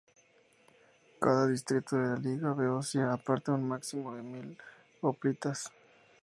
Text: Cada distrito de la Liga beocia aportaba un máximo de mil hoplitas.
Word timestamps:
Cada 1.19 1.45
distrito 1.45 1.95
de 1.95 2.07
la 2.07 2.15
Liga 2.15 2.53
beocia 2.55 3.13
aportaba 3.13 3.59
un 3.59 3.67
máximo 3.67 4.15
de 4.15 4.23
mil 4.23 4.57
hoplitas. 5.01 5.71